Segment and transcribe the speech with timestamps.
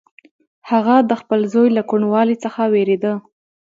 [0.69, 3.13] هغه د خپل زوی له کوڼوالي څخه وېرېده.